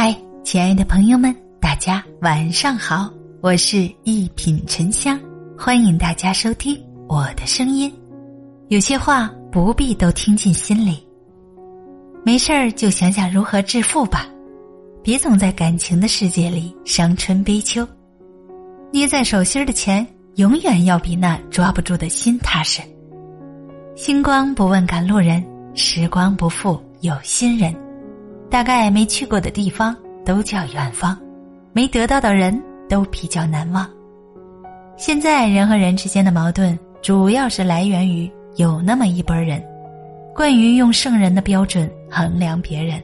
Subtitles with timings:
[0.00, 3.12] 嗨，亲爱的朋友们，大家晚上好！
[3.40, 5.18] 我是一品沉香，
[5.58, 7.92] 欢迎大家收听我的声音。
[8.68, 11.04] 有些话不必都听进心里，
[12.24, 14.24] 没事儿就想想如何致富吧，
[15.02, 17.84] 别总在感情的世界里伤春悲秋。
[18.92, 20.06] 捏在手心的钱，
[20.36, 22.80] 永远要比那抓不住的心踏实。
[23.96, 25.44] 星光不问赶路人，
[25.74, 27.74] 时光不负有心人。
[28.50, 29.94] 大概没去过的地方
[30.24, 31.16] 都叫远方，
[31.72, 33.88] 没得到的人都比较难忘。
[34.96, 39.62] 现在人和人之间的矛盾，主要是来源于有那么一拨人，
[40.34, 43.02] 惯于用圣人的标准衡量别人，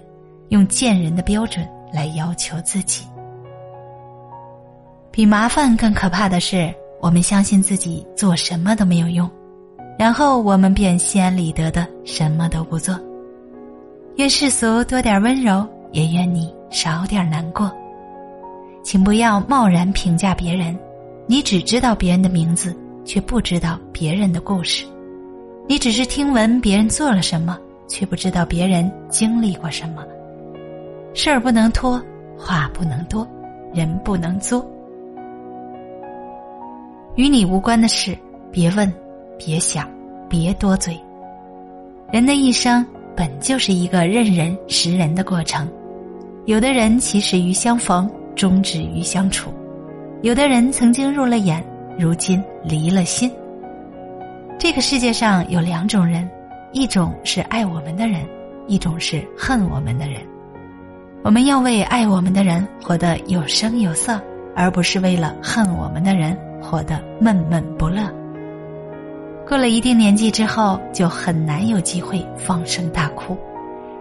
[0.49, 3.05] 用贱人的标准来要求自己。
[5.11, 9.31] 比麻烦更可怕的是，我们相信自己做什么都没有用，
[9.97, 12.99] 然后我们便心安理得的什么都不做。
[14.17, 17.69] 愿世俗多点温柔，也愿你少点难过。
[18.85, 20.79] 请不要贸然评价别人，
[21.27, 24.87] 你只知道别人的名字，却不知道别人的故事；
[25.69, 30.05] 你只是听闻别人做了什么，却不知道别人经历过什么。
[31.13, 32.01] 事儿不能拖，
[32.39, 33.27] 话不能多，
[33.73, 34.65] 人不能作。
[37.17, 38.17] 与你无关的事，
[38.53, 38.93] 别问，
[39.39, 39.89] 别想，
[40.29, 40.97] 别多嘴。
[42.13, 42.87] 人的一生。
[43.17, 45.69] 本就是一个认人识人的过程，
[46.47, 49.51] 有的人起始于相逢，终止于相处；
[50.23, 51.65] 有的人曾经入了眼，
[51.99, 53.31] 如今离了心。
[54.59, 56.29] 这个世界上有两种人，
[56.73, 58.27] 一种是爱我们的人，
[58.67, 60.21] 一种是恨我们的人。
[61.23, 64.21] 我们要为爱我们的人活得有声有色，
[64.55, 68.03] 而不是为了恨我们的人活得闷闷不乐。
[69.47, 73.37] 过了一定年纪之后，就很难有机会放声大哭，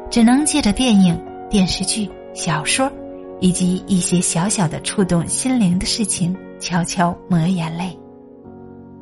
[0.10, 2.92] 只能借着电影、电视剧、小说，
[3.42, 7.98] 以及一些小小的触动心灵的事情，悄悄抹眼泪。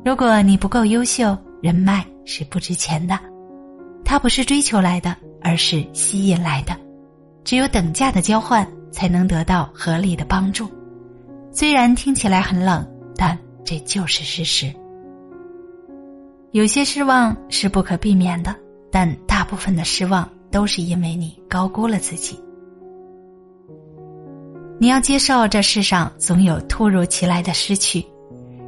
[0.04, 3.16] 如果你不够优秀，人脉是不值钱的，
[4.04, 6.76] 它不是追求来的，而是吸引来的。
[7.44, 10.68] 只有等价的交换，才能得到合理的帮助。
[11.52, 12.84] 虽然听起来很冷，
[13.16, 14.72] 但这就是事实。
[16.52, 18.54] 有些失望是不可避免的，
[18.90, 22.38] 但大部分的失望都是因为你高估了自己。
[24.78, 28.04] 你要接受这世上总有突如其来的失去，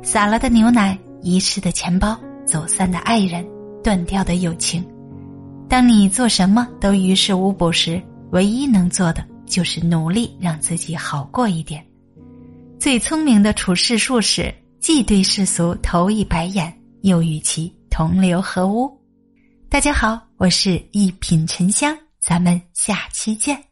[0.03, 3.47] 洒了的牛奶，遗失的钱包，走散的爱人，
[3.83, 4.83] 断掉的友情。
[5.69, 11.85] 当你做什么都于事无补时，唯一能做的就是努力让自己好过一点。
[12.79, 16.73] 最聪明的处世术士，既对世俗投以白眼。
[17.05, 18.91] 又与其同流合污。
[19.69, 23.63] 大家好，我是一品沉香，咱们下期见。